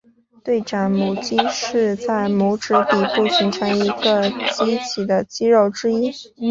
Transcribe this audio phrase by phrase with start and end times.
[0.43, 6.11] 对掌拇肌是在拇指底部形成一个鼓起的肌肉之一。